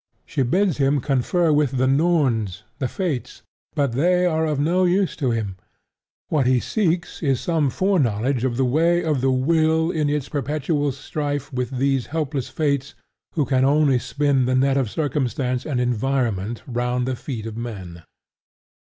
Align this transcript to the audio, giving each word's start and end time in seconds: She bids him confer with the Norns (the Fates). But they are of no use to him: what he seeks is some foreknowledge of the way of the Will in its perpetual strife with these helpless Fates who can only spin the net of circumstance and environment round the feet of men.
She 0.25 0.41
bids 0.41 0.77
him 0.77 0.99
confer 0.99 1.53
with 1.53 1.77
the 1.77 1.85
Norns 1.85 2.63
(the 2.79 2.87
Fates). 2.87 3.43
But 3.75 3.91
they 3.91 4.25
are 4.25 4.47
of 4.47 4.59
no 4.59 4.83
use 4.83 5.15
to 5.17 5.29
him: 5.29 5.57
what 6.29 6.47
he 6.47 6.59
seeks 6.59 7.21
is 7.21 7.39
some 7.39 7.69
foreknowledge 7.69 8.43
of 8.43 8.57
the 8.57 8.65
way 8.65 9.03
of 9.03 9.21
the 9.21 9.29
Will 9.29 9.91
in 9.91 10.09
its 10.09 10.27
perpetual 10.27 10.91
strife 10.91 11.53
with 11.53 11.77
these 11.77 12.07
helpless 12.07 12.49
Fates 12.49 12.95
who 13.35 13.45
can 13.45 13.63
only 13.63 13.99
spin 13.99 14.45
the 14.45 14.55
net 14.55 14.75
of 14.75 14.89
circumstance 14.89 15.67
and 15.67 15.79
environment 15.79 16.63
round 16.65 17.07
the 17.07 17.15
feet 17.15 17.45
of 17.45 17.55
men. 17.55 18.01